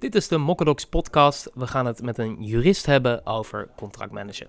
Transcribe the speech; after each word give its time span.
Dit 0.00 0.14
is 0.14 0.28
de 0.28 0.38
Mokkadox 0.38 0.84
podcast. 0.84 1.50
We 1.54 1.66
gaan 1.66 1.86
het 1.86 2.02
met 2.02 2.18
een 2.18 2.42
jurist 2.42 2.86
hebben 2.86 3.26
over 3.26 3.68
contractmanager. 3.76 4.46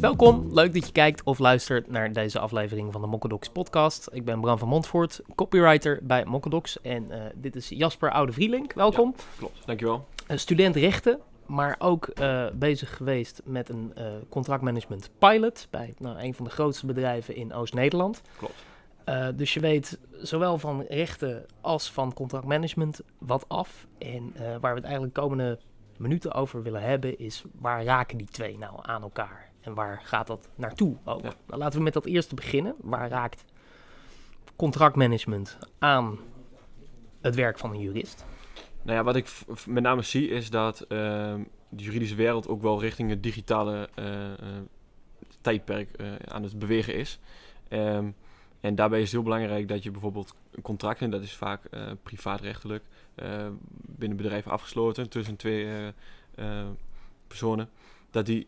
Welkom, 0.00 0.48
leuk 0.52 0.74
dat 0.74 0.86
je 0.86 0.92
kijkt 0.92 1.22
of 1.22 1.38
luistert 1.38 1.90
naar 1.90 2.12
deze 2.12 2.38
aflevering 2.38 2.92
van 2.92 3.00
de 3.00 3.06
Mokkadox 3.06 3.48
podcast. 3.48 4.08
Ik 4.12 4.24
ben 4.24 4.40
Bram 4.40 4.58
van 4.58 4.68
Montvoort, 4.68 5.20
copywriter 5.34 6.00
bij 6.02 6.24
Mokkadox 6.24 6.80
en 6.80 7.06
uh, 7.10 7.22
dit 7.34 7.56
is 7.56 7.68
Jasper 7.68 8.10
Oude 8.10 8.32
Vrielink. 8.32 8.72
Welkom. 8.72 9.14
Ja, 9.16 9.22
klopt, 9.38 9.66
dankjewel. 9.66 10.06
Een 10.26 10.38
student 10.38 10.76
rechten, 10.76 11.20
maar 11.48 11.76
ook 11.78 12.10
uh, 12.20 12.46
bezig 12.54 12.96
geweest 12.96 13.40
met 13.44 13.68
een 13.68 13.92
uh, 13.98 14.04
contractmanagement 14.28 15.10
pilot 15.18 15.66
bij 15.70 15.94
nou, 15.98 16.18
een 16.18 16.34
van 16.34 16.44
de 16.44 16.50
grootste 16.50 16.86
bedrijven 16.86 17.34
in 17.34 17.52
Oost-Nederland. 17.52 18.22
Klopt. 18.36 18.64
Uh, 19.08 19.28
dus 19.34 19.54
je 19.54 19.60
weet 19.60 19.98
zowel 20.12 20.58
van 20.58 20.82
rechten 20.88 21.46
als 21.60 21.92
van 21.92 22.14
contractmanagement 22.14 23.00
wat 23.18 23.44
af. 23.48 23.86
En 23.98 24.32
waar 24.60 24.74
we 24.74 24.80
het 24.80 24.84
eigenlijk 24.84 25.14
de 25.14 25.20
komende 25.20 25.58
minuten 25.96 26.32
over 26.32 26.62
willen 26.62 26.82
hebben 26.82 27.18
is 27.18 27.44
waar 27.58 27.84
raken 27.84 28.18
die 28.18 28.26
twee 28.26 28.58
nou 28.58 28.78
aan 28.82 29.02
elkaar? 29.02 29.50
En 29.60 29.74
waar 29.74 30.00
gaat 30.04 30.26
dat 30.26 30.48
naartoe 30.54 30.96
ook? 31.04 31.22
Ja. 31.22 31.32
Nou, 31.46 31.60
laten 31.60 31.78
we 31.78 31.84
met 31.84 31.92
dat 31.92 32.06
eerste 32.06 32.34
beginnen. 32.34 32.74
Waar 32.80 33.08
raakt 33.08 33.44
contractmanagement 34.56 35.58
aan 35.78 36.18
het 37.20 37.34
werk 37.34 37.58
van 37.58 37.70
een 37.70 37.80
jurist? 37.80 38.24
Nou 38.88 39.00
ja, 39.00 39.06
wat 39.06 39.16
ik 39.16 39.28
met 39.66 39.82
name 39.82 40.02
zie 40.02 40.28
is 40.28 40.50
dat 40.50 40.80
uh, 40.82 40.88
de 41.68 41.82
juridische 41.82 42.14
wereld 42.14 42.48
ook 42.48 42.62
wel 42.62 42.80
richting 42.80 43.10
het 43.10 43.22
digitale 43.22 43.88
uh, 43.98 44.04
uh, 44.04 44.32
tijdperk 45.40 45.90
aan 46.24 46.42
het 46.42 46.58
bewegen 46.58 46.94
is. 46.94 47.18
Um, 47.68 48.14
en 48.60 48.74
daarbij 48.74 48.98
is 48.98 49.04
het 49.04 49.12
heel 49.12 49.22
belangrijk 49.22 49.68
dat 49.68 49.82
je 49.82 49.90
bijvoorbeeld 49.90 50.34
contracten, 50.62 51.10
dat 51.10 51.22
is 51.22 51.34
vaak 51.34 51.60
privaatrechtelijk, 52.02 52.84
binnen 53.86 54.16
bedrijven 54.16 54.50
afgesloten 54.50 55.08
tussen 55.08 55.36
twee 55.36 55.92
personen, 57.26 57.68
dat, 58.10 58.26
die, 58.26 58.46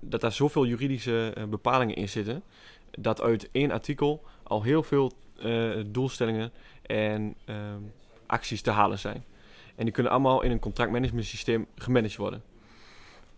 dat 0.00 0.20
daar 0.20 0.32
zoveel 0.32 0.66
juridische 0.66 1.46
bepalingen 1.48 1.96
in 1.96 2.08
zitten, 2.08 2.42
dat 2.90 3.20
uit 3.20 3.48
één 3.52 3.70
artikel 3.70 4.24
al 4.42 4.62
heel 4.62 4.82
veel 4.82 5.12
doelstellingen 5.86 6.52
en 6.82 7.34
um, 7.46 7.92
acties 8.30 8.62
te 8.62 8.70
halen 8.70 8.98
zijn. 8.98 9.24
En 9.76 9.84
die 9.84 9.94
kunnen 9.94 10.12
allemaal 10.12 10.42
in 10.42 10.50
een 10.50 10.58
contractmanagement 10.58 11.26
systeem 11.26 11.66
gemanaged 11.76 12.16
worden. 12.16 12.42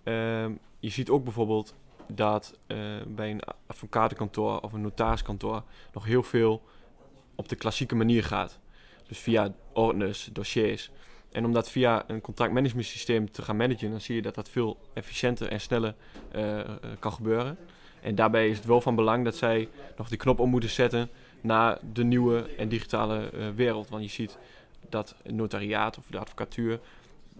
Um, 0.05 0.59
je 0.79 0.89
ziet 0.89 1.11
ook 1.11 1.25
bijvoorbeeld 1.25 1.75
dat 2.07 2.59
uh, 2.67 2.79
bij 3.07 3.31
een 3.31 3.43
advocatenkantoor 3.67 4.61
of 4.61 4.73
een 4.73 4.81
notariskantoor 4.81 5.63
nog 5.93 6.05
heel 6.05 6.23
veel 6.23 6.63
op 7.35 7.48
de 7.48 7.57
klassieke 7.57 7.95
manier 7.95 8.25
gaat. 8.25 8.59
Dus 9.07 9.19
via 9.19 9.55
ordners, 9.73 10.29
dossiers. 10.33 10.91
En 11.33 11.45
om 11.45 11.53
dat 11.53 11.70
via 11.70 12.05
een 12.07 12.20
contractmanagement 12.20 12.87
systeem 12.87 13.31
te 13.31 13.43
gaan 13.43 13.57
managen, 13.57 13.91
dan 13.91 14.01
zie 14.01 14.15
je 14.15 14.23
dat 14.23 14.35
dat 14.35 14.48
veel 14.48 14.79
efficiënter 14.95 15.48
en 15.48 15.61
sneller 15.61 15.95
uh, 16.37 16.57
uh, 16.57 16.65
kan 16.98 17.13
gebeuren. 17.13 17.59
En 18.01 18.15
daarbij 18.15 18.48
is 18.48 18.57
het 18.57 18.67
wel 18.67 18.81
van 18.81 18.95
belang 18.95 19.25
dat 19.25 19.37
zij 19.37 19.69
nog 19.97 20.09
die 20.09 20.19
knop 20.19 20.41
om 20.41 20.51
moeten 20.51 20.70
zetten 20.70 21.11
naar 21.41 21.79
de 21.93 22.05
nieuwe 22.05 22.55
en 22.57 22.69
digitale 22.69 23.31
wereld. 23.55 23.89
Want 23.89 24.03
je 24.03 24.11
ziet 24.11 24.39
dat 24.89 25.15
een 25.23 25.37
notariaat 25.37 25.99
of 25.99 26.05
de 26.11 26.19
advocatuur 26.19 26.81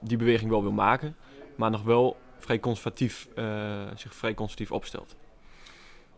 die 0.01 0.17
beweging 0.17 0.51
wel 0.51 0.63
wil 0.63 0.73
maken, 0.73 1.17
maar 1.57 1.71
nog 1.71 1.83
wel 1.83 2.17
vrij 2.39 2.61
conservatief, 2.61 3.29
uh, 3.35 3.81
zich 3.95 4.15
vrij 4.15 4.35
conservatief 4.35 4.73
opstelt. 4.73 5.17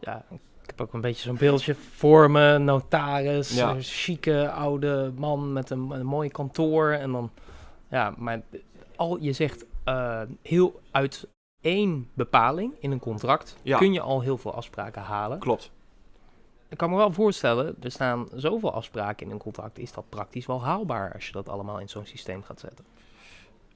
Ja, 0.00 0.25
ik 0.30 0.67
heb 0.67 0.80
ook 0.80 0.92
een 0.92 1.00
beetje 1.00 1.22
zo'n 1.22 1.36
beeldje 1.36 1.75
voor 1.75 2.30
me, 2.30 2.58
notaris, 2.58 3.56
ja. 3.56 3.70
een 3.70 3.83
chique 3.83 4.50
oude 4.50 5.12
man 5.17 5.52
met 5.52 5.70
een, 5.70 5.91
een 5.91 6.06
mooi 6.06 6.28
kantoor 6.28 6.91
en 6.91 7.12
dan, 7.12 7.30
ja, 7.89 8.14
maar 8.17 8.42
al 8.97 9.19
je 9.20 9.33
zegt 9.33 9.64
uh, 9.89 10.23
heel 10.42 10.80
uit 10.90 11.29
één 11.61 12.08
bepaling 12.14 12.74
in 12.79 12.90
een 12.90 12.98
contract 12.98 13.57
ja. 13.63 13.79
kun 13.79 13.92
je 13.92 14.01
al 14.01 14.20
heel 14.20 14.39
veel 14.39 14.55
afspraken 14.55 15.02
halen. 15.02 15.39
Klopt 15.39 15.70
ik 16.69 16.77
kan 16.77 16.91
me 16.91 16.97
wel 16.97 17.13
voorstellen, 17.13 17.77
er 17.83 17.91
staan 17.91 18.29
zoveel 18.35 18.73
afspraken 18.73 19.27
in 19.27 19.33
een 19.33 19.39
contract. 19.39 19.79
Is 19.79 19.92
dat 19.92 20.08
praktisch 20.08 20.47
wel 20.47 20.63
haalbaar 20.63 21.13
als 21.13 21.27
je 21.27 21.33
dat 21.33 21.48
allemaal 21.48 21.79
in 21.79 21.89
zo'n 21.89 22.07
systeem 22.07 22.42
gaat 22.42 22.61
zetten? 22.61 22.85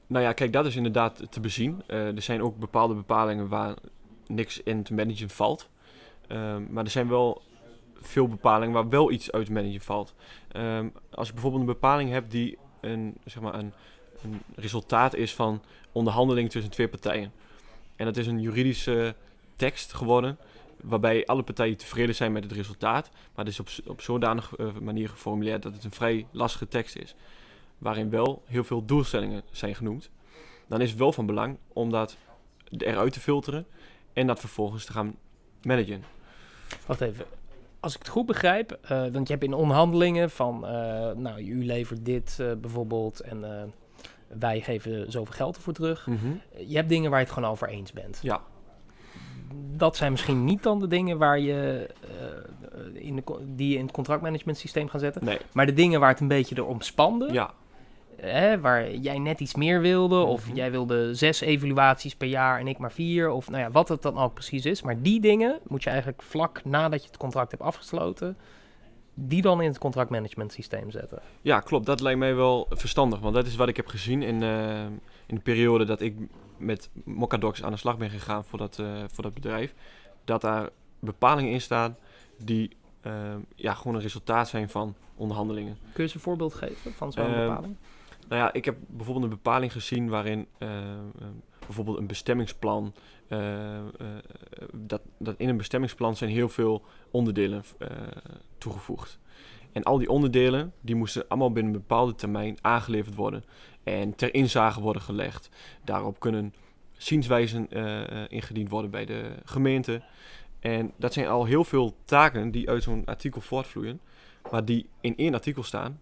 Nou 0.06 0.24
ja, 0.24 0.32
kijk, 0.32 0.52
dat 0.52 0.66
is 0.66 0.76
inderdaad 0.76 1.22
te 1.30 1.40
bezien. 1.40 1.82
Uh, 1.86 2.16
er 2.16 2.22
zijn 2.22 2.42
ook 2.42 2.58
bepaalde 2.58 2.94
bepalingen 2.94 3.48
waar 3.48 3.74
niks 4.26 4.62
in 4.62 4.82
te 4.82 4.94
managen 4.94 5.30
valt. 5.30 5.68
Uh, 6.28 6.56
maar 6.68 6.84
er 6.84 6.90
zijn 6.90 7.08
wel 7.08 7.42
veel 8.00 8.28
bepalingen 8.28 8.74
waar 8.74 8.88
wel 8.88 9.10
iets 9.10 9.32
uit 9.32 9.46
te 9.46 9.52
managen 9.52 9.80
valt. 9.80 10.14
Uh, 10.56 10.80
als 11.10 11.26
je 11.26 11.32
bijvoorbeeld 11.32 11.62
een 11.62 11.72
bepaling 11.72 12.10
hebt 12.10 12.30
die 12.30 12.58
een, 12.80 13.16
zeg 13.24 13.42
maar 13.42 13.54
een, 13.54 13.72
een 14.22 14.42
resultaat 14.54 15.14
is 15.14 15.34
van 15.34 15.62
onderhandeling 15.92 16.50
tussen 16.50 16.70
twee 16.70 16.88
partijen. 16.88 17.32
En 17.96 18.04
dat 18.04 18.16
is 18.16 18.26
een 18.26 18.40
juridische 18.40 19.14
tekst 19.56 19.92
geworden 19.92 20.38
waarbij 20.82 21.26
alle 21.26 21.42
partijen 21.42 21.76
tevreden 21.76 22.14
zijn 22.14 22.32
met 22.32 22.44
het 22.44 22.52
resultaat. 22.52 23.10
Maar 23.34 23.44
het 23.44 23.54
is 23.54 23.60
op, 23.60 23.68
op 23.86 24.00
zodanig 24.00 24.58
uh, 24.58 24.72
manier 24.80 25.08
geformuleerd 25.08 25.62
dat 25.62 25.74
het 25.74 25.84
een 25.84 25.90
vrij 25.90 26.26
lastige 26.30 26.68
tekst 26.68 26.96
is. 26.96 27.14
Waarin 27.78 28.10
wel 28.10 28.42
heel 28.46 28.64
veel 28.64 28.84
doelstellingen 28.84 29.42
zijn 29.50 29.74
genoemd. 29.74 30.10
Dan 30.66 30.80
is 30.80 30.90
het 30.90 30.98
wel 30.98 31.12
van 31.12 31.26
belang 31.26 31.58
om 31.72 31.90
dat 31.90 32.16
eruit 32.70 33.12
te 33.12 33.20
filteren 33.20 33.66
en 34.12 34.26
dat 34.26 34.40
vervolgens 34.40 34.84
te 34.84 34.92
gaan 34.92 35.14
managen. 35.62 36.04
Wacht 36.86 37.00
even. 37.00 37.24
Als 37.80 37.94
ik 37.94 37.98
het 37.98 38.08
goed 38.08 38.26
begrijp, 38.26 38.78
uh, 38.82 38.88
want 38.88 39.26
je 39.26 39.32
hebt 39.32 39.44
in 39.44 39.54
onderhandelingen 39.54 40.30
van, 40.30 40.64
uh, 40.64 40.70
nou, 41.12 41.40
u 41.40 41.64
levert 41.64 42.04
dit 42.04 42.36
bijvoorbeeld 42.60 43.20
en 43.20 43.72
wij 44.26 44.60
geven 44.60 45.12
zoveel 45.12 45.34
geld 45.34 45.56
ervoor 45.56 45.72
terug. 45.72 46.06
Mm 46.06 46.18
-hmm. 46.18 46.40
Je 46.66 46.76
hebt 46.76 46.88
dingen 46.88 47.10
waar 47.10 47.18
je 47.18 47.24
het 47.24 47.34
gewoon 47.34 47.50
over 47.50 47.68
eens 47.68 47.92
bent. 47.92 48.18
Ja 48.22 48.42
dat 49.54 49.96
zijn 49.96 50.10
misschien 50.10 50.44
niet 50.44 50.62
dan 50.62 50.80
de 50.80 50.86
dingen 50.86 51.18
waar 51.18 51.38
je, 51.38 51.90
uh, 52.94 53.02
in 53.02 53.16
de, 53.16 53.22
die 53.46 53.68
je 53.70 53.76
in 53.76 53.82
het 53.82 53.92
contractmanagement 53.92 54.58
systeem 54.58 54.88
gaan 54.88 55.00
zetten. 55.00 55.24
Nee. 55.24 55.38
Maar 55.52 55.66
de 55.66 55.72
dingen 55.72 56.00
waar 56.00 56.10
het 56.10 56.20
een 56.20 56.28
beetje 56.28 56.56
erom 56.56 56.80
spande. 56.80 57.32
Ja. 57.32 57.50
Hè, 58.16 58.60
waar 58.60 58.94
jij 58.94 59.18
net 59.18 59.40
iets 59.40 59.54
meer 59.54 59.80
wilde. 59.80 60.16
Mm 60.16 60.22
-hmm. 60.22 60.30
Of 60.30 60.46
jij 60.52 60.70
wilde 60.70 61.14
zes 61.14 61.40
evaluaties 61.40 62.16
per 62.16 62.28
jaar 62.28 62.60
en 62.60 62.68
ik 62.68 62.78
maar 62.78 62.92
vier. 62.92 63.30
Of 63.30 63.50
nou 63.50 63.62
ja, 63.62 63.70
wat 63.70 63.88
het 63.88 64.02
dan 64.02 64.18
ook 64.18 64.34
precies 64.34 64.64
is. 64.64 64.82
Maar 64.82 65.02
die 65.02 65.20
dingen 65.20 65.58
moet 65.66 65.82
je 65.82 65.90
eigenlijk 65.90 66.22
vlak 66.22 66.64
nadat 66.64 67.02
je 67.02 67.08
het 67.08 67.16
contract 67.16 67.50
hebt 67.50 67.62
afgesloten 67.62 68.36
die 69.20 69.42
dan 69.42 69.60
in 69.60 69.68
het 69.68 69.78
contractmanagement 69.78 70.52
systeem 70.52 70.90
zetten. 70.90 71.18
Ja, 71.42 71.60
klopt. 71.60 71.86
Dat 71.86 72.00
lijkt 72.00 72.18
mij 72.18 72.34
wel 72.34 72.66
verstandig. 72.70 73.20
Want 73.20 73.34
dat 73.34 73.46
is 73.46 73.56
wat 73.56 73.68
ik 73.68 73.76
heb 73.76 73.86
gezien 73.86 74.22
in, 74.22 74.42
uh, 74.42 74.80
in 75.26 75.34
de 75.34 75.40
periode 75.40 75.84
dat 75.84 76.00
ik 76.00 76.16
met 76.58 76.90
Mocadox 77.04 77.62
aan 77.62 77.72
de 77.72 77.78
slag 77.78 77.98
ben 77.98 78.10
gegaan 78.10 78.44
voor 78.44 78.58
dat, 78.58 78.78
uh, 78.78 79.02
voor 79.12 79.24
dat 79.24 79.34
bedrijf. 79.34 79.74
Dat 80.24 80.40
daar 80.40 80.68
bepalingen 80.98 81.52
in 81.52 81.60
staan 81.60 81.96
die 82.38 82.76
uh, 83.06 83.12
ja, 83.54 83.74
gewoon 83.74 83.94
een 83.94 84.02
resultaat 84.02 84.48
zijn 84.48 84.68
van 84.68 84.94
onderhandelingen. 85.14 85.76
Kun 85.80 85.90
je 85.94 86.02
eens 86.02 86.14
een 86.14 86.20
voorbeeld 86.20 86.54
geven 86.54 86.92
van 86.92 87.12
zo'n 87.12 87.26
bepaling? 87.26 87.76
Nou 88.28 88.42
ja, 88.42 88.52
ik 88.52 88.64
heb 88.64 88.76
bijvoorbeeld 88.86 89.24
een 89.24 89.38
bepaling 89.42 89.72
gezien 89.72 90.08
waarin 90.08 90.46
bijvoorbeeld 91.66 91.98
een 91.98 92.06
bestemmingsplan. 92.06 92.94
dat, 94.72 95.00
dat 95.18 95.34
in 95.38 95.48
een 95.48 95.56
bestemmingsplan 95.56 96.16
zijn 96.16 96.30
heel 96.30 96.48
veel 96.48 96.82
onderdelen 97.10 97.64
toegevoegd. 98.58 99.18
En 99.72 99.82
al 99.82 99.98
die 99.98 100.10
onderdelen 100.10 100.72
die 100.80 100.94
moesten 100.94 101.28
allemaal 101.28 101.52
binnen 101.52 101.72
een 101.72 101.80
bepaalde 101.80 102.14
termijn 102.14 102.58
aangeleverd 102.60 103.14
worden 103.14 103.44
en 103.92 104.14
ter 104.14 104.34
inzage 104.34 104.80
worden 104.80 105.02
gelegd. 105.02 105.48
Daarop 105.84 106.20
kunnen 106.20 106.54
zienswijzen 106.92 107.66
uh, 107.70 108.24
ingediend 108.28 108.70
worden 108.70 108.90
bij 108.90 109.04
de 109.04 109.32
gemeente. 109.44 110.02
En 110.60 110.92
dat 110.96 111.12
zijn 111.12 111.26
al 111.26 111.44
heel 111.44 111.64
veel 111.64 111.94
taken 112.04 112.50
die 112.50 112.68
uit 112.68 112.82
zo'n 112.82 113.04
artikel 113.04 113.40
voortvloeien, 113.40 114.00
maar 114.50 114.64
die 114.64 114.88
in 115.00 115.16
één 115.16 115.34
artikel 115.34 115.62
staan, 115.62 116.00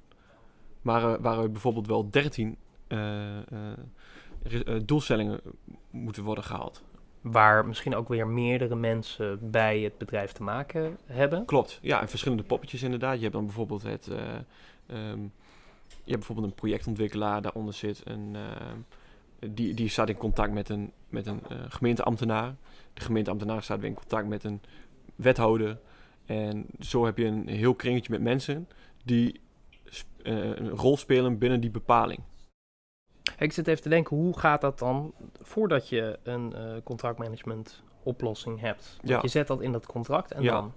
maar 0.83 1.03
uh, 1.03 1.15
waaruit 1.21 1.53
bijvoorbeeld 1.53 1.87
wel 1.87 2.11
13 2.11 2.56
doelstellingen 4.85 5.41
moeten 5.91 6.23
worden 6.23 6.44
gehaald 6.44 6.82
waar 7.21 7.67
misschien 7.67 7.94
ook 7.94 8.09
weer 8.09 8.27
meerdere 8.27 8.75
mensen 8.75 9.50
bij 9.50 9.81
het 9.81 9.99
bedrijf 9.99 10.32
te 10.32 10.43
maken 10.43 10.99
hebben. 11.06 11.44
Klopt, 11.44 11.79
ja, 11.82 12.00
en 12.00 12.09
verschillende 12.09 12.43
poppetjes 12.43 12.82
inderdaad. 12.82 13.15
Je 13.15 13.21
hebt 13.21 13.32
dan 13.32 13.44
bijvoorbeeld 13.44 13.82
het, 13.82 14.11
um, 14.87 15.32
je 15.88 16.12
hebt 16.12 16.27
bijvoorbeeld 16.27 16.47
een 16.47 16.55
projectontwikkelaar, 16.55 17.43
daaronder 17.43 17.75
zit 17.75 18.03
een, 18.05 18.35
uh, 18.35 19.50
die, 19.50 19.75
die 19.75 19.88
staat 19.88 20.09
in 20.09 20.17
contact 20.17 20.53
met 20.53 20.69
een, 20.69 20.93
met 21.09 21.27
een 21.27 21.43
uh, 21.53 21.59
gemeenteambtenaar. 21.69 22.55
De 22.94 23.00
gemeenteambtenaar 23.00 23.62
staat 23.62 23.81
weer 23.81 23.88
in 23.88 23.94
contact 23.94 24.29
met 24.29 24.44
een 24.44 24.61
wethouder. 25.15 25.79
En 26.25 26.67
zo 26.81 27.05
heb 27.05 27.19
je 27.19 27.25
een 27.25 27.49
heel 27.49 27.75
kringetje 27.75 28.12
met 28.12 28.21
mensen 28.21 28.69
die 29.05 29.41
een 30.23 30.69
rol 30.69 30.97
spelen 30.97 31.38
binnen 31.38 31.61
die 31.61 31.71
bepaling. 31.71 32.21
Ik 33.39 33.53
zit 33.53 33.69
even 33.69 33.82
te 33.82 33.89
denken, 33.89 34.17
hoe 34.17 34.39
gaat 34.39 34.61
dat 34.61 34.79
dan 34.79 35.12
voordat 35.41 35.89
je 35.89 36.19
een 36.23 36.55
contractmanagement 36.85 37.82
oplossing 38.03 38.61
hebt? 38.61 38.94
Want 38.97 39.09
ja. 39.09 39.19
je 39.23 39.29
zet 39.29 39.47
dat 39.47 39.61
in 39.61 39.73
dat 39.73 39.87
contract 39.87 40.32
en 40.32 40.43
ja. 40.43 40.53
dan? 40.53 40.73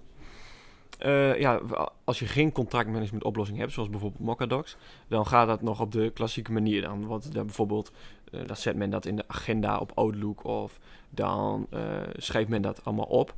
Uh, 1.06 1.40
ja, 1.40 1.60
als 2.04 2.18
je 2.18 2.26
geen 2.26 2.52
contractmanagement 2.52 3.24
oplossing 3.24 3.58
hebt, 3.58 3.72
zoals 3.72 3.90
bijvoorbeeld 3.90 4.22
Mocadocs, 4.22 4.76
dan 5.08 5.26
gaat 5.26 5.46
dat 5.46 5.62
nog 5.62 5.80
op 5.80 5.92
de 5.92 6.10
klassieke 6.10 6.52
manier. 6.52 6.82
Dan, 6.82 7.06
wat, 7.06 7.28
dan 7.32 7.46
bijvoorbeeld, 7.46 7.92
uh, 8.30 8.46
dan 8.46 8.56
zet 8.56 8.76
men 8.76 8.90
dat 8.90 9.06
in 9.06 9.16
de 9.16 9.24
agenda 9.26 9.78
op 9.78 9.92
Outlook 9.94 10.44
of 10.44 10.78
dan 11.10 11.66
uh, 11.70 12.00
schrijft 12.16 12.48
men 12.48 12.62
dat 12.62 12.84
allemaal 12.84 13.06
op. 13.06 13.34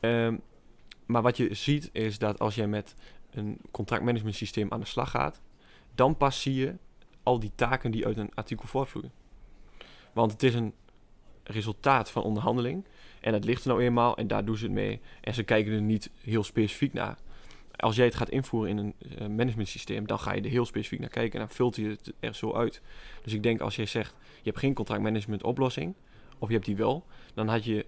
Um, 0.00 0.40
maar 1.06 1.22
wat 1.22 1.36
je 1.36 1.54
ziet 1.54 1.90
is 1.92 2.18
dat 2.18 2.38
als 2.38 2.54
jij 2.54 2.66
met 2.66 2.94
een 3.30 3.58
contractmanagement 3.70 4.34
systeem 4.34 4.72
aan 4.72 4.80
de 4.80 4.86
slag 4.86 5.10
gaat, 5.10 5.40
dan 5.94 6.16
pas 6.16 6.42
zie 6.42 6.54
je 6.54 6.74
al 7.22 7.38
die 7.38 7.52
taken 7.54 7.90
die 7.90 8.06
uit 8.06 8.16
een 8.16 8.34
artikel 8.34 8.66
voortvloeien. 8.66 9.12
Want 10.12 10.32
het 10.32 10.42
is 10.42 10.54
een 10.54 10.74
resultaat 11.42 12.10
van 12.10 12.22
onderhandeling. 12.22 12.84
En 13.20 13.32
het 13.32 13.44
ligt 13.44 13.62
er 13.62 13.68
nou 13.68 13.82
eenmaal 13.82 14.16
en 14.16 14.26
daar 14.26 14.44
doen 14.44 14.56
ze 14.56 14.64
het 14.64 14.72
mee. 14.72 15.00
En 15.20 15.34
ze 15.34 15.42
kijken 15.42 15.72
er 15.72 15.82
niet 15.82 16.10
heel 16.22 16.44
specifiek 16.44 16.92
naar. 16.92 17.18
Als 17.76 17.96
jij 17.96 18.04
het 18.04 18.14
gaat 18.14 18.28
invoeren 18.28 18.70
in 18.70 18.78
een 18.78 18.94
uh, 19.20 19.36
management 19.36 19.68
systeem, 19.68 20.06
dan 20.06 20.18
ga 20.18 20.32
je 20.32 20.42
er 20.42 20.50
heel 20.50 20.64
specifiek 20.64 21.00
naar 21.00 21.08
kijken 21.08 21.40
en 21.40 21.46
dan 21.46 21.56
vult 21.56 21.76
je 21.76 21.88
het 21.88 22.12
er 22.20 22.34
zo 22.34 22.52
uit. 22.52 22.82
Dus 23.22 23.32
ik 23.32 23.42
denk 23.42 23.60
als 23.60 23.76
jij 23.76 23.86
zegt, 23.86 24.16
je 24.20 24.50
hebt 24.50 24.58
geen 24.58 24.74
contractmanagement 24.74 25.42
oplossing, 25.42 25.94
of 26.38 26.48
je 26.48 26.54
hebt 26.54 26.66
die 26.66 26.76
wel, 26.76 27.04
dan 27.34 27.48
had 27.48 27.64
je, 27.64 27.86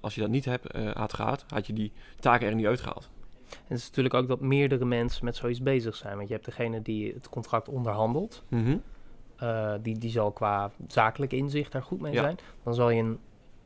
als 0.00 0.14
je 0.14 0.20
dat 0.20 0.30
niet 0.30 0.44
hebt, 0.44 0.76
uh, 0.76 0.90
had 0.90 1.12
gehad, 1.12 1.44
had 1.48 1.66
je 1.66 1.72
die 1.72 1.92
taken 2.18 2.48
er 2.48 2.54
niet 2.54 2.66
uitgehaald. 2.66 3.10
En 3.50 3.56
het 3.76 3.78
is 3.78 3.86
natuurlijk 3.86 4.14
ook 4.14 4.28
dat 4.28 4.40
meerdere 4.40 4.84
mensen 4.84 5.24
met 5.24 5.36
zoiets 5.36 5.62
bezig 5.62 5.96
zijn. 5.96 6.16
Want 6.16 6.28
je 6.28 6.34
hebt 6.34 6.46
degene 6.46 6.82
die 6.82 7.12
het 7.12 7.28
contract 7.28 7.68
onderhandelt. 7.68 8.42
Mm 8.48 8.82
uh, 9.42 9.74
die, 9.82 9.98
die 9.98 10.10
zal 10.10 10.32
qua 10.32 10.70
zakelijk 10.86 11.32
inzicht 11.32 11.72
daar 11.72 11.82
goed 11.82 12.00
mee 12.00 12.12
ja. 12.12 12.22
zijn. 12.22 12.38
Dan 12.62 12.74
zal 12.74 12.90
je 12.90 13.02
een 13.02 13.18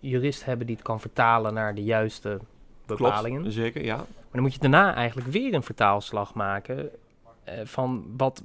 jurist 0.08 0.44
hebben 0.44 0.66
die 0.66 0.76
het 0.76 0.84
kan 0.84 1.00
vertalen 1.00 1.54
naar 1.54 1.74
de 1.74 1.82
juiste 1.84 2.38
bepalingen. 2.86 3.40
Klopt, 3.40 3.54
zeker, 3.54 3.84
ja. 3.84 3.96
Maar 3.96 4.32
dan 4.32 4.42
moet 4.42 4.52
je 4.52 4.58
daarna 4.58 4.94
eigenlijk 4.94 5.28
weer 5.28 5.54
een 5.54 5.62
vertaalslag 5.62 6.34
maken 6.34 6.90
uh, 7.48 7.54
van 7.64 8.04
wat, 8.16 8.42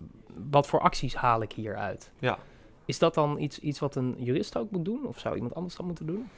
wat 0.49 0.67
voor 0.67 0.79
acties 0.79 1.15
haal 1.15 1.41
ik 1.41 1.51
hier 1.51 1.75
uit. 1.75 2.11
Ja. 2.19 2.37
Is 2.85 2.99
dat 2.99 3.13
dan 3.13 3.39
iets, 3.39 3.59
iets 3.59 3.79
wat 3.79 3.95
een 3.95 4.15
jurist 4.17 4.57
ook 4.57 4.71
moet 4.71 4.85
doen? 4.85 5.05
Of 5.05 5.19
zou 5.19 5.35
iemand 5.35 5.55
anders 5.55 5.75
dat 5.75 5.85
moeten 5.85 6.05
doen? 6.05 6.29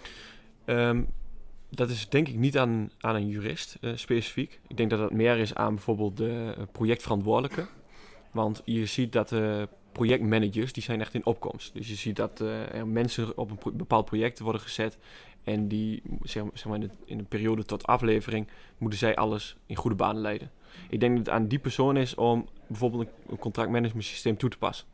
Um, 0.65 1.07
dat 1.69 1.89
is 1.89 2.09
denk 2.09 2.27
ik 2.27 2.35
niet 2.35 2.57
aan, 2.57 2.91
aan 2.99 3.15
een 3.15 3.27
jurist 3.27 3.77
uh, 3.81 3.91
specifiek. 3.95 4.59
Ik 4.67 4.77
denk 4.77 4.89
dat 4.89 4.99
dat 4.99 5.11
meer 5.11 5.37
is 5.37 5.55
aan 5.55 5.75
bijvoorbeeld 5.75 6.17
de 6.17 6.53
projectverantwoordelijke. 6.71 7.65
Want 8.31 8.61
je 8.65 8.85
ziet 8.85 9.13
dat 9.13 9.29
de 9.29 9.67
projectmanagers, 9.91 10.73
die 10.73 10.83
zijn 10.83 11.01
echt 11.01 11.13
in 11.13 11.25
opkomst. 11.25 11.73
Dus 11.73 11.87
je 11.87 11.95
ziet 11.95 12.15
dat 12.15 12.41
uh, 12.41 12.73
er 12.73 12.87
mensen 12.87 13.37
op 13.37 13.49
een 13.49 13.57
pro 13.57 13.71
bepaald 13.71 14.05
project 14.05 14.39
worden 14.39 14.61
gezet. 14.61 14.97
En 15.43 15.67
die, 15.67 16.01
zeg, 16.21 16.43
zeg 16.53 16.65
maar 16.65 16.81
in, 16.81 16.81
de, 16.81 16.89
in 17.05 17.19
een 17.19 17.27
periode 17.27 17.65
tot 17.65 17.87
aflevering, 17.87 18.47
moeten 18.77 18.99
zij 18.99 19.15
alles 19.15 19.55
in 19.65 19.75
goede 19.75 19.95
banen 19.95 20.21
leiden. 20.21 20.51
Ik 20.89 20.99
denk 20.99 21.17
dat 21.17 21.25
het 21.25 21.35
aan 21.35 21.47
die 21.47 21.59
persoon 21.59 21.97
is 21.97 22.15
om 22.15 22.47
bijvoorbeeld 22.67 23.01
een, 23.07 23.09
een 23.29 23.37
contractmanagement 23.37 24.05
systeem 24.05 24.37
toe 24.37 24.49
te 24.49 24.57
passen. 24.57 24.87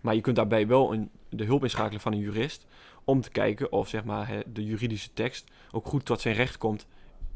Maar 0.00 0.14
je 0.14 0.20
kunt 0.20 0.36
daarbij 0.36 0.66
wel 0.66 0.92
een, 0.92 1.10
de 1.28 1.44
hulp 1.44 1.62
inschakelen 1.62 2.00
van 2.00 2.12
een 2.12 2.18
jurist 2.18 2.66
om 3.04 3.20
te 3.20 3.30
kijken 3.30 3.72
of 3.72 3.88
zeg 3.88 4.04
maar, 4.04 4.42
de 4.52 4.64
juridische 4.64 5.12
tekst 5.12 5.50
ook 5.70 5.86
goed 5.86 6.04
tot 6.04 6.20
zijn 6.20 6.34
recht 6.34 6.58
komt 6.58 6.86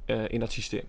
uh, 0.06 0.28
in 0.28 0.40
dat 0.40 0.52
systeem. 0.52 0.84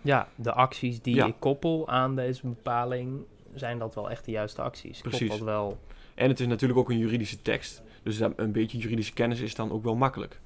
Ja, 0.00 0.28
de 0.34 0.52
acties 0.52 1.02
die 1.02 1.14
ja. 1.14 1.26
ik 1.26 1.34
koppel 1.38 1.88
aan 1.88 2.16
deze 2.16 2.46
bepaling, 2.46 3.24
zijn 3.54 3.78
dat 3.78 3.94
wel 3.94 4.10
echt 4.10 4.24
de 4.24 4.30
juiste 4.30 4.62
acties? 4.62 5.00
Precies. 5.00 5.18
Klopt 5.18 5.38
dat 5.38 5.48
wel? 5.48 5.78
En 6.14 6.28
het 6.28 6.40
is 6.40 6.46
natuurlijk 6.46 6.78
ook 6.78 6.90
een 6.90 6.98
juridische 6.98 7.42
tekst, 7.42 7.82
dus 8.02 8.20
een 8.20 8.52
beetje 8.52 8.78
juridische 8.78 9.12
kennis 9.12 9.40
is 9.40 9.54
dan 9.54 9.70
ook 9.70 9.84
wel 9.84 9.96
makkelijk. 9.96 10.40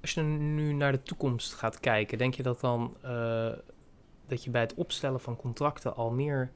Als 0.00 0.12
je 0.12 0.22
nu 0.22 0.72
naar 0.72 0.92
de 0.92 1.02
toekomst 1.02 1.54
gaat 1.54 1.80
kijken, 1.80 2.18
denk 2.18 2.34
je 2.34 2.42
dat 2.42 2.60
dan 2.60 2.96
uh, 3.04 3.48
dat 4.26 4.44
je 4.44 4.50
bij 4.50 4.60
het 4.60 4.74
opstellen 4.74 5.20
van 5.20 5.36
contracten 5.36 5.96
al 5.96 6.10
meer 6.10 6.50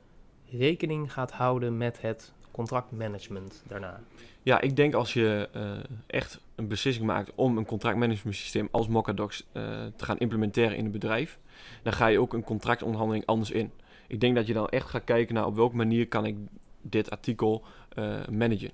rekening 0.51 1.13
gaat 1.13 1.33
houden 1.33 1.77
met 1.77 2.01
het 2.01 2.33
contractmanagement 2.51 3.63
daarna? 3.67 4.01
Ja, 4.43 4.61
ik 4.61 4.77
denk 4.77 4.95
als 4.95 5.13
je 5.13 5.49
uh, 5.57 5.71
echt 6.07 6.41
een 6.55 6.69
beslissing 6.69 7.07
maakt 7.07 7.33
om 7.35 7.59
een 7.59 7.67
contractmanagement 7.67 8.37
systeem 8.37 8.69
als 8.71 8.89
Mocadocs 8.89 9.45
uh, 9.53 9.63
te 9.97 10.05
gaan 10.05 10.19
implementeren 10.19 10.77
in 10.77 10.85
een 10.85 10.91
bedrijf, 10.91 11.39
dan 11.83 11.93
ga 11.93 12.07
je 12.07 12.21
ook 12.21 12.33
een 12.33 12.45
contractonderhandeling 12.45 13.27
anders 13.27 13.51
in. 13.51 13.73
Ik 14.07 14.21
denk 14.21 14.35
dat 14.35 14.47
je 14.47 14.53
dan 14.53 14.69
echt 14.69 14.89
gaat 14.89 15.05
kijken 15.05 15.35
naar 15.35 15.47
op 15.47 15.57
welke 15.57 15.77
manier 15.77 16.09
kan 16.09 16.27
ik 16.27 16.37
dit 16.83 17.11
artikel 17.11 17.65
uh, 17.99 18.27
managen. 18.31 18.71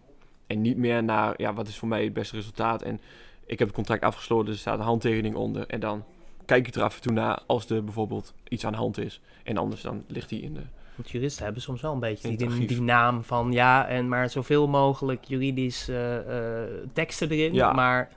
En 0.47 0.61
niet 0.61 0.77
meer 0.77 1.05
naar, 1.05 1.35
ja, 1.37 1.53
wat 1.53 1.69
is 1.69 1.79
voor 1.79 1.89
mij 1.89 2.05
het 2.05 2.13
beste 2.13 2.37
resultaat. 2.37 2.83
En 2.83 3.01
ik 3.47 3.59
heb 3.59 3.69
het 3.69 3.77
contract 3.77 4.03
afgesloten, 4.03 4.53
er 4.53 4.59
staat 4.59 4.79
een 4.79 4.85
handtekening 4.85 5.35
onder. 5.35 5.67
En 5.67 5.81
dan 5.81 6.05
kijk 6.45 6.67
ik 6.67 6.75
er 6.75 6.83
af 6.83 6.95
en 6.95 7.03
toe 7.03 7.13
naar 7.13 7.43
als 7.47 7.71
er 7.71 7.85
bijvoorbeeld 7.85 8.35
iets 8.49 8.65
aan 8.65 8.73
de 8.73 8.79
hand 8.79 8.99
is. 8.99 9.21
En 9.43 9.57
anders 9.57 9.81
dan 9.81 10.05
ligt 10.07 10.29
die 10.29 10.43
in 10.43 10.55
de 10.55 10.63
want 11.01 11.13
juristen 11.13 11.45
hebben 11.45 11.63
soms 11.63 11.81
wel 11.81 11.93
een 11.93 12.01
beetje 12.01 12.37
die, 12.37 12.67
die, 12.67 12.83
naam 12.83 13.25
van 13.25 13.53
ja, 13.53 13.87
en 13.87 14.09
maar 14.09 14.31
zoveel 14.31 14.69
mogelijk 14.69 15.25
juridisch 15.25 15.89
uh, 15.89 16.15
uh, 16.15 16.63
teksten 16.93 17.31
erin. 17.31 17.55
Ja, 17.55 17.73
maar... 17.73 18.09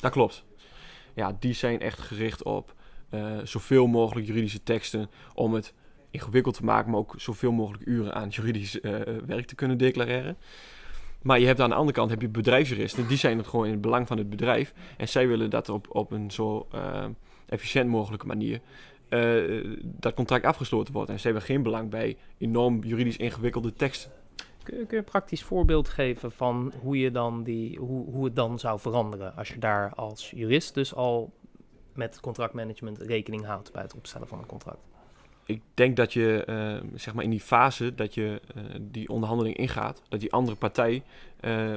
dat 0.00 0.12
klopt. 0.12 0.44
Ja, 1.14 1.36
die 1.38 1.52
zijn 1.52 1.80
echt 1.80 1.98
gericht 1.98 2.42
op 2.42 2.74
uh, 3.10 3.38
zoveel 3.44 3.86
mogelijk 3.86 4.26
juridische 4.26 4.62
teksten 4.62 5.10
om 5.34 5.54
het 5.54 5.74
ingewikkeld 6.14 6.54
te 6.54 6.64
maken, 6.64 6.90
maar 6.90 7.00
ook 7.00 7.14
zoveel 7.16 7.52
mogelijk 7.52 7.86
uren 7.86 8.14
aan 8.14 8.28
juridisch 8.28 8.78
werk 9.26 9.46
te 9.46 9.54
kunnen 9.54 9.78
declareren. 9.78 10.36
Maar 11.22 11.40
je 11.40 11.46
hebt 11.46 11.60
aan 11.60 11.68
de 11.68 11.74
andere 11.74 11.96
kant 11.96 12.10
heb 12.10 12.20
je 12.20 12.28
bedrijfsjuristen, 12.28 13.06
die 13.06 13.16
zijn 13.16 13.38
het 13.38 13.46
gewoon 13.46 13.64
in 13.64 13.72
het 13.72 13.80
belang 13.80 14.06
van 14.06 14.18
het 14.18 14.30
bedrijf. 14.30 14.74
En 14.96 15.08
zij 15.08 15.28
willen 15.28 15.50
dat 15.50 15.68
op, 15.68 15.86
op 15.94 16.10
een 16.10 16.30
zo 16.30 16.68
efficiënt 17.46 17.88
mogelijke 17.88 18.26
manier 18.26 18.60
uh, 19.14 19.78
dat 19.82 20.14
contract 20.14 20.44
afgesloten 20.44 20.92
wordt. 20.92 21.10
En 21.10 21.18
ze 21.18 21.24
hebben 21.26 21.42
geen 21.42 21.62
belang 21.62 21.90
bij 21.90 22.16
enorm 22.38 22.82
juridisch 22.82 23.16
ingewikkelde 23.16 23.72
teksten. 23.72 24.10
Kun 24.62 24.78
je, 24.78 24.86
kun 24.86 24.96
je 24.96 25.02
een 25.02 25.10
praktisch 25.10 25.42
voorbeeld 25.42 25.88
geven 25.88 26.32
van 26.32 26.72
hoe, 26.80 26.98
je 26.98 27.10
dan 27.10 27.42
die, 27.42 27.78
hoe, 27.78 28.10
hoe 28.10 28.24
het 28.24 28.36
dan 28.36 28.58
zou 28.58 28.80
veranderen 28.80 29.36
als 29.36 29.48
je 29.48 29.58
daar 29.58 29.94
als 29.94 30.30
jurist 30.30 30.74
dus 30.74 30.94
al 30.94 31.32
met 31.94 32.20
contractmanagement 32.20 32.98
rekening 32.98 33.44
houdt 33.44 33.72
bij 33.72 33.82
het 33.82 33.94
opstellen 33.94 34.28
van 34.28 34.38
een 34.38 34.46
contract? 34.46 34.93
Ik 35.46 35.62
denk 35.74 35.96
dat 35.96 36.12
je 36.12 36.44
uh, 36.48 36.90
zeg 36.98 37.14
maar 37.14 37.24
in 37.24 37.30
die 37.30 37.40
fase 37.40 37.94
dat 37.94 38.14
je 38.14 38.40
uh, 38.56 38.62
die 38.80 39.08
onderhandeling 39.08 39.56
ingaat, 39.56 40.02
dat 40.08 40.20
die 40.20 40.32
andere 40.32 40.56
partij 40.56 41.02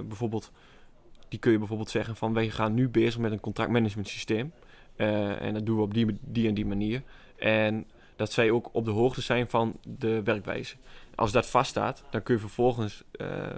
bijvoorbeeld, 0.08 0.52
die 1.30 1.40
kun 1.40 1.52
je 1.52 1.58
bijvoorbeeld 1.58 1.90
zeggen 1.90 2.16
van 2.16 2.34
wij 2.34 2.50
gaan 2.50 2.74
nu 2.74 2.90
bezig 2.90 3.19
met 3.19 3.31
een 3.31 3.40
contractmanagement 3.40 4.08
systeem. 4.08 4.52
En 4.96 5.54
dat 5.54 5.66
doen 5.66 5.75
we 5.75 5.81
op 5.81 5.94
die, 5.94 6.18
die 6.22 6.48
en 6.48 6.54
die 6.54 6.66
manier. 6.66 7.02
En 7.36 7.86
dat 8.16 8.31
zij 8.31 8.52
ook 8.52 8.69
op 8.72 8.86
de 8.86 8.92
hoogte 8.92 9.22
zijn 9.22 9.48
van 9.48 9.80
de 9.98 10.24
werkwijze. 10.24 10.76
Als 11.16 11.31
dat 11.31 11.47
vaststaat, 11.47 12.04
dan 12.09 12.24
kun 12.24 12.33
je 12.33 12.40
vervolgens 12.42 13.04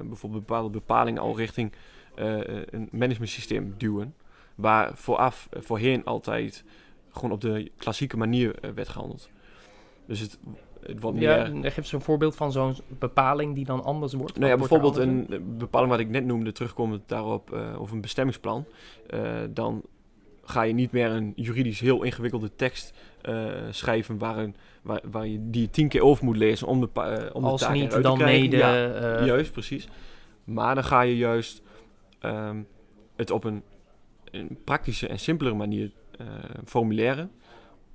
bijvoorbeeld 0.04 0.46
bepaalde 0.46 0.70
bepalingen 0.70 1.22
al 1.22 1.38
richting 1.38 1.72
een 2.16 2.90
management 2.92 3.30
systeem 3.30 3.74
duwen. 3.78 4.16
Waar 4.56 4.96
vooraf, 4.96 5.48
voorheen 5.52 6.06
altijd 6.06 6.64
gewoon 7.12 7.32
op 7.32 7.42
de 7.42 7.72
klassieke 7.78 8.18
manier 8.18 8.56
werd 8.76 8.90
gehandeld. 8.90 9.30
Dus 10.10 10.20
het, 10.20 10.40
het 10.82 11.02
wordt 11.02 11.20
ja, 11.20 11.48
meer... 11.48 11.72
Geef 11.72 11.86
zo'n 11.86 12.02
voorbeeld 12.02 12.36
van 12.36 12.52
zo'n 12.52 12.76
bepaling 12.88 13.56
die 13.56 13.66
dan 13.66 13.84
anders 13.84 14.14
wordt. 14.14 14.38
Nou 14.38 14.52
ja, 14.52 14.58
bijvoorbeeld 14.58 14.98
een 14.98 15.28
bepaling 15.58 15.92
wat 15.92 16.00
ik 16.00 16.10
net 16.10 16.26
noemde, 16.26 16.52
terugkomend 16.52 17.02
daarop, 17.06 17.54
uh, 17.54 17.80
of 17.80 17.92
een 17.92 18.02
bestemmingsplan. 18.02 18.66
Uh, 19.14 19.22
dan 19.50 19.82
ga 20.44 20.62
je 20.62 20.74
niet 20.74 20.92
meer 20.92 21.12
een 21.12 21.34
juridisch 21.36 21.80
heel 21.80 22.04
ingewikkelde 22.04 22.56
tekst 22.56 22.94
uh, 23.30 23.52
schrijven 23.70 24.18
waarin, 24.18 24.56
waar, 24.82 25.02
waar 25.12 25.28
je 25.28 25.50
die 25.50 25.70
tien 25.70 25.88
keer 25.88 26.04
over 26.04 26.26
moet 26.26 26.38
lezen 26.38 26.68
om 26.68 26.80
de, 26.80 26.90
uh, 26.96 27.36
om 27.36 27.46
Als 27.46 27.60
de 27.60 27.66
taak 27.66 27.76
niet 27.76 27.90
te 27.90 28.00
dan 28.00 28.18
mede... 28.18 28.58
Ja, 28.58 29.26
juist, 29.26 29.52
precies. 29.52 29.88
Maar 30.44 30.76
dan 30.76 30.84
ga 30.84 31.02
je 31.02 31.18
juist 31.18 31.62
um, 32.22 32.68
het 33.16 33.32
op 33.32 33.44
een, 33.44 33.64
een, 34.32 34.58
praktische 34.64 35.08
en 35.08 35.20
simpelere 35.20 35.56
manier 35.56 35.92
formuleren, 36.66 37.32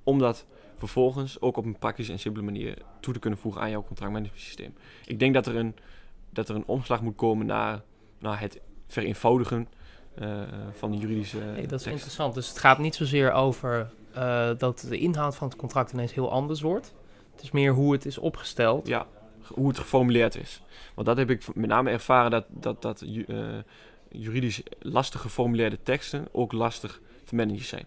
om 0.03 0.19
dat 0.19 0.45
vervolgens 0.77 1.41
ook 1.41 1.57
op 1.57 1.65
een 1.65 1.77
praktische 1.77 2.11
en 2.11 2.19
simpele 2.19 2.45
manier 2.45 2.77
toe 2.99 3.13
te 3.13 3.19
kunnen 3.19 3.39
voegen 3.39 3.61
aan 3.61 3.69
jouw 3.69 3.83
contractmanagement 3.83 4.43
systeem. 4.43 4.73
Ik 5.05 5.19
denk 5.19 5.33
dat 5.33 5.47
er 5.47 5.55
een, 5.55 5.75
dat 6.29 6.49
er 6.49 6.55
een 6.55 6.65
omslag 6.65 7.01
moet 7.01 7.15
komen 7.15 7.45
naar, 7.45 7.81
naar 8.19 8.39
het 8.39 8.59
vereenvoudigen 8.87 9.67
uh, 10.19 10.41
van 10.71 10.91
de 10.91 10.97
juridische. 10.97 11.37
Nee, 11.37 11.53
dat 11.53 11.63
is 11.63 11.69
tekst. 11.69 11.87
interessant. 11.87 12.33
Dus 12.33 12.49
het 12.49 12.59
gaat 12.59 12.77
niet 12.77 12.95
zozeer 12.95 13.31
over 13.31 13.89
uh, 14.15 14.49
dat 14.57 14.85
de 14.89 14.97
inhoud 14.97 15.35
van 15.35 15.47
het 15.47 15.57
contract 15.57 15.93
ineens 15.93 16.13
heel 16.13 16.31
anders 16.31 16.61
wordt. 16.61 16.93
Het 17.31 17.43
is 17.43 17.51
meer 17.51 17.73
hoe 17.73 17.93
het 17.93 18.05
is 18.05 18.17
opgesteld. 18.17 18.87
Ja, 18.87 19.07
hoe 19.47 19.67
het 19.67 19.79
geformuleerd 19.79 20.35
is. 20.35 20.61
Want 20.93 21.07
dat 21.07 21.17
heb 21.17 21.29
ik 21.29 21.55
met 21.55 21.69
name 21.69 21.89
ervaren 21.89 22.31
dat, 22.31 22.45
dat, 22.49 22.81
dat 22.81 23.01
uh, 23.01 23.47
juridisch 24.09 24.61
lastig 24.79 25.21
geformuleerde 25.21 25.77
teksten 25.83 26.27
ook 26.31 26.51
lastig 26.51 27.01
te 27.23 27.35
managen 27.35 27.65
zijn. 27.65 27.85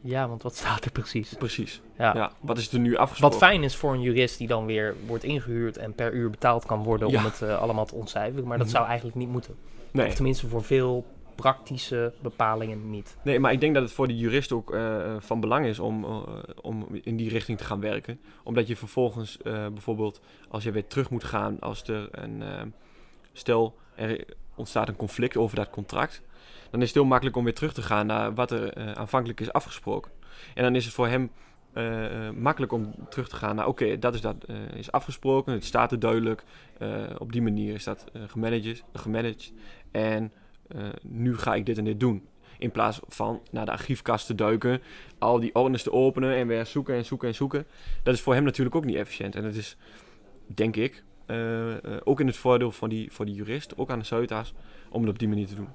Ja, 0.00 0.28
want 0.28 0.42
wat 0.42 0.56
staat 0.56 0.84
er 0.84 0.90
precies? 0.90 1.34
Precies. 1.38 1.80
Ja. 1.98 2.14
ja. 2.14 2.32
Wat 2.40 2.58
is 2.58 2.72
er 2.72 2.78
nu 2.78 2.96
afgesproken? 2.96 3.38
Wat 3.38 3.48
fijn 3.48 3.62
is 3.62 3.76
voor 3.76 3.92
een 3.92 4.00
jurist 4.00 4.38
die 4.38 4.46
dan 4.46 4.66
weer 4.66 4.94
wordt 5.06 5.24
ingehuurd 5.24 5.76
en 5.76 5.94
per 5.94 6.12
uur 6.12 6.30
betaald 6.30 6.66
kan 6.66 6.82
worden 6.82 7.10
ja. 7.10 7.18
om 7.18 7.24
het 7.24 7.40
uh, 7.42 7.58
allemaal 7.58 7.86
te 7.86 7.94
ontcijferen. 7.94 8.46
Maar 8.46 8.58
dat 8.58 8.66
mm 8.66 8.72
-hmm. 8.72 8.80
zou 8.80 8.86
eigenlijk 8.86 9.16
niet 9.18 9.28
moeten. 9.28 9.54
Nee. 9.90 10.06
Of 10.06 10.14
tenminste 10.14 10.48
voor 10.48 10.64
veel 10.64 11.06
praktische 11.34 12.12
bepalingen 12.22 12.90
niet. 12.90 13.16
Nee, 13.22 13.40
maar 13.40 13.52
ik 13.52 13.60
denk 13.60 13.74
dat 13.74 13.82
het 13.82 13.92
voor 13.92 14.06
de 14.06 14.16
jurist 14.16 14.52
ook 14.52 14.74
uh, 14.74 15.14
van 15.18 15.40
belang 15.40 15.66
is 15.66 15.78
om, 15.78 16.04
uh, 16.04 16.22
om 16.60 16.86
in 17.02 17.16
die 17.16 17.28
richting 17.28 17.58
te 17.58 17.64
gaan 17.64 17.80
werken. 17.80 18.20
Omdat 18.44 18.66
je 18.66 18.76
vervolgens 18.76 19.38
bijvoorbeeld, 19.42 20.20
als 20.48 20.62
je 20.62 20.70
weer 20.70 20.86
terug 20.86 21.10
moet 21.10 21.24
gaan, 21.24 21.60
als 21.60 21.82
er 21.82 22.08
een, 22.10 22.42
stel 23.32 23.76
er 23.94 24.24
ontstaat 24.54 24.88
een 24.88 24.96
conflict 24.96 25.36
over 25.36 25.56
dat 25.56 25.70
contract, 25.70 26.22
dan 26.70 26.80
is 26.80 26.86
het 26.86 26.96
heel 26.96 27.04
makkelijk 27.04 27.36
om 27.36 27.44
weer 27.44 27.54
terug 27.54 27.72
te 27.72 27.82
gaan 27.82 28.06
naar 28.06 28.34
wat 28.34 28.50
er 28.50 28.96
aanvankelijk 28.96 29.40
is 29.40 29.52
afgesproken. 29.52 30.12
En 30.54 30.62
dan 30.62 30.74
is 30.74 30.84
het 30.84 30.94
voor 30.94 31.08
hem 31.08 31.30
makkelijk 32.34 32.72
om 32.72 32.94
terug 33.08 33.28
te 33.28 33.36
gaan 33.36 33.56
naar 33.56 33.66
oké, 33.66 33.98
dat 33.98 34.14
is 34.14 34.20
dat 34.20 34.46
is 34.74 34.92
afgesproken, 34.92 35.52
het 35.52 35.64
staat 35.64 35.92
er 35.92 35.98
duidelijk, 35.98 36.44
op 37.18 37.32
die 37.32 37.42
manier 37.42 37.74
is 37.74 37.84
dat 37.84 38.04
gemanaged, 38.26 38.84
gemanaged 38.92 39.52
en 39.90 40.32
nu 41.02 41.36
ga 41.36 41.54
ik 41.54 41.66
dit 41.66 41.78
en 41.78 41.84
dit 41.84 42.00
doen. 42.00 42.26
In 42.58 42.70
plaats 42.70 43.00
van 43.08 43.40
naar 43.50 43.64
de 43.64 43.70
archiefkast 43.70 44.26
te 44.26 44.34
duiken, 44.34 44.82
al 45.18 45.40
die 45.40 45.54
ordners 45.54 45.82
te 45.82 45.92
openen 45.92 46.34
en 46.34 46.46
weer 46.46 46.66
zoeken 46.66 46.94
en 46.94 47.04
zoeken 47.04 47.28
en 47.28 47.34
zoeken. 47.34 47.66
Dat 48.02 48.14
is 48.14 48.20
voor 48.20 48.34
hem 48.34 48.44
natuurlijk 48.44 48.76
ook 48.76 48.84
niet 48.84 48.96
efficiënt. 48.96 49.34
En 49.34 49.42
dat 49.42 49.54
is, 49.54 49.76
denk 50.46 50.76
ik, 50.76 51.04
ook 52.04 52.20
in 52.20 52.26
het 52.26 52.36
voordeel 52.36 52.72
van 52.72 52.88
die, 52.88 53.12
voor 53.12 53.26
die 53.26 53.34
jurist, 53.34 53.78
ook 53.78 53.90
aan 53.90 53.98
de 53.98 54.04
Zuidas, 54.04 54.54
om 54.90 55.00
het 55.00 55.10
op 55.10 55.18
die 55.18 55.28
manier 55.28 55.46
te 55.46 55.54
doen. 55.54 55.68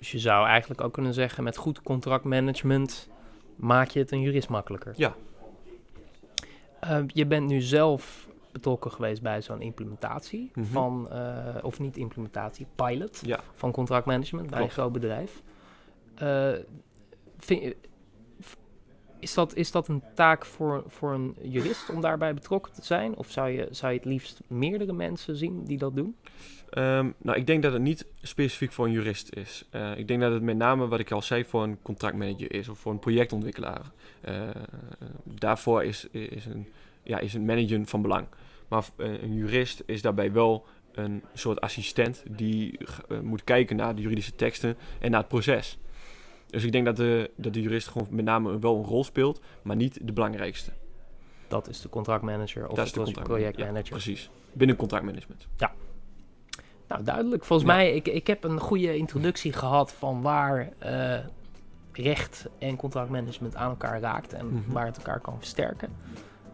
Dus 0.00 0.12
je 0.12 0.18
zou 0.18 0.46
eigenlijk 0.46 0.80
ook 0.80 0.92
kunnen 0.92 1.14
zeggen, 1.14 1.44
met 1.44 1.56
goed 1.56 1.82
contractmanagement 1.82 3.08
maak 3.56 3.88
je 3.88 3.98
het 3.98 4.12
een 4.12 4.20
jurist 4.20 4.48
makkelijker. 4.48 4.92
Ja. 4.96 5.14
je 7.06 7.26
bent 7.26 7.48
nu 7.48 7.60
zelf 7.60 8.28
betrokken 8.52 8.90
geweest 8.90 9.22
bij 9.22 9.42
zo'n 9.42 9.60
implementatie 9.60 10.50
mhm. 10.54 10.66
van, 10.66 11.08
uh, 11.12 11.54
of 11.62 11.78
niet 11.78 11.96
implementatie, 11.96 12.66
pilot 12.74 13.20
ja. 13.24 13.40
van 13.54 13.72
contractmanagement 13.72 14.50
bij 14.50 14.62
een 14.62 14.70
groot 14.70 14.92
bedrijf. 14.92 15.42
Uh, 16.22 16.52
vind, 17.38 17.74
is, 19.20 19.34
dat, 19.34 19.54
is 19.54 19.70
dat 19.70 19.88
een 19.88 20.02
taak 20.14 20.46
voor, 20.46 20.84
voor 20.86 21.12
een 21.12 21.36
jurist 21.42 21.90
om 21.90 22.00
daarbij 22.00 22.34
betrokken 22.34 22.72
te 22.72 22.84
zijn? 22.84 23.16
Of 23.16 23.30
zou 23.30 23.48
je, 23.48 23.68
zou 23.70 23.92
je 23.92 23.98
het 23.98 24.06
liefst 24.06 24.40
meerdere 24.46 24.92
mensen 24.92 25.36
zien 25.36 25.64
die 25.64 25.78
dat 25.78 25.96
doen? 25.96 26.16
Um, 26.78 27.14
nou, 27.18 27.38
ik 27.38 27.46
denk 27.46 27.62
dat 27.62 27.72
het 27.72 27.82
niet 27.82 28.06
specifiek 28.22 28.72
voor 28.72 28.86
een 28.86 28.92
jurist 28.92 29.34
is. 29.36 29.64
Uh, 29.74 29.98
ik 29.98 30.08
denk 30.08 30.20
dat 30.20 30.32
het 30.32 30.42
met 30.42 30.56
name, 30.56 30.88
wat 30.88 31.00
ik 31.00 31.10
al 31.10 31.22
zei, 31.22 31.44
voor 31.44 31.62
een 31.62 31.78
contractmanager 31.82 32.52
is 32.52 32.68
of 32.68 32.78
voor 32.78 32.92
een 32.92 32.98
projectontwikkelaar. 32.98 33.82
Uh, 34.28 34.48
daarvoor 35.24 35.84
is, 35.84 36.06
is 36.10 36.46
een 36.46 36.66
ja, 37.02 37.18
is 37.18 37.34
een 37.34 37.44
manager 37.44 37.86
van 37.86 38.02
belang. 38.02 38.26
Maar 38.68 38.84
eh, 38.96 39.22
een 39.22 39.34
jurist 39.34 39.82
is 39.86 40.02
daarbij 40.02 40.32
wel 40.32 40.66
een 40.92 41.22
soort 41.34 41.60
assistent 41.60 42.22
die 42.28 42.78
moet 43.22 43.44
kijken 43.44 43.76
naar 43.76 43.94
de 43.94 44.02
juridische 44.02 44.34
teksten 44.34 44.76
en 45.00 45.10
naar 45.10 45.20
het 45.20 45.28
proces. 45.28 45.78
Dus 46.50 46.64
ik 46.64 46.72
denk 46.72 46.84
dat 46.84 46.96
de, 46.96 47.30
dat 47.36 47.52
de 47.52 47.62
jurist 47.62 47.88
gewoon 47.88 48.06
met 48.10 48.24
name 48.24 48.58
wel 48.58 48.76
een 48.76 48.84
rol 48.84 49.04
speelt, 49.04 49.40
maar 49.62 49.76
niet 49.76 49.98
de 50.06 50.12
belangrijkste. 50.12 50.70
Dat 51.48 51.68
is 51.68 51.80
de 51.80 51.88
contractmanager 51.88 52.68
of 52.68 52.76
dat 52.76 52.88
de, 52.88 53.12
de 53.12 53.22
projectmanager. 53.22 53.84
Ja, 53.84 53.90
precies, 53.90 54.30
binnen 54.52 54.76
contractmanagement. 54.76 55.46
Ja. 55.56 55.72
Nou, 56.88 57.02
duidelijk. 57.02 57.44
Volgens 57.44 57.68
mij, 57.68 57.94
ik, 57.94 58.08
ik 58.08 58.26
heb 58.26 58.44
een 58.44 58.60
goede 58.60 58.96
introductie 58.96 59.52
gehad 59.52 59.92
van 59.92 60.22
waar 60.22 60.68
uh, 60.84 61.18
recht 61.92 62.46
en 62.58 62.76
contractmanagement 62.76 63.56
aan 63.56 63.70
elkaar 63.70 64.00
raakt 64.00 64.32
en 64.32 64.46
mm 64.46 64.62
-hmm. 64.64 64.72
waar 64.72 64.86
het 64.86 64.96
elkaar 64.96 65.20
kan 65.20 65.38
versterken. 65.38 65.96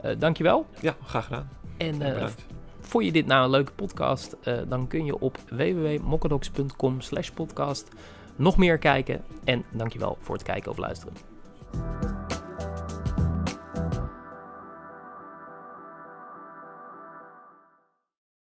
Uh, 0.05 0.11
dankjewel. 0.19 0.67
Ja, 0.81 0.97
graag 1.05 1.25
gedaan. 1.25 1.49
En 1.77 2.03
uh, 2.03 2.27
vond 2.81 3.05
je 3.05 3.13
dit 3.13 3.27
nou 3.27 3.45
een 3.45 3.51
leuke 3.51 3.73
podcast, 3.73 4.37
dan 4.69 4.87
kun 4.87 5.05
je 5.05 5.19
op 5.19 5.39
www.mokkadox.com 5.51 7.01
slash 7.01 7.31
podcast 7.31 7.89
nog 8.37 8.57
meer 8.57 8.79
kijken. 8.79 9.25
En 9.45 9.65
dankjewel 9.71 10.19
voor 10.21 10.35
het 10.35 10.45
kijken 10.45 10.71
of 10.71 10.77
luisteren. 10.77 11.15